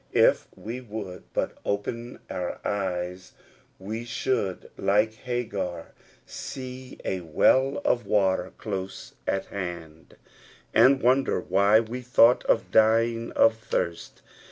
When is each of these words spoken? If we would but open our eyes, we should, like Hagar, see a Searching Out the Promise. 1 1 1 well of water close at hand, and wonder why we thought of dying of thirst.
If 0.13 0.47
we 0.55 0.81
would 0.81 1.31
but 1.31 1.59
open 1.63 2.17
our 2.27 2.57
eyes, 2.67 3.33
we 3.77 4.03
should, 4.03 4.71
like 4.75 5.13
Hagar, 5.13 5.91
see 6.25 6.97
a 7.05 7.19
Searching 7.19 7.19
Out 7.19 7.19
the 7.19 7.19
Promise. 7.19 7.33
1 7.33 7.33
1 7.33 7.33
1 7.35 7.35
well 7.73 7.81
of 7.85 8.05
water 8.07 8.53
close 8.57 9.13
at 9.27 9.45
hand, 9.45 10.15
and 10.73 11.03
wonder 11.03 11.39
why 11.39 11.79
we 11.81 12.01
thought 12.01 12.43
of 12.45 12.71
dying 12.71 13.31
of 13.33 13.55
thirst. 13.55 14.23